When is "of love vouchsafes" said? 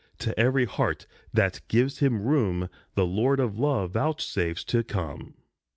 3.39-4.63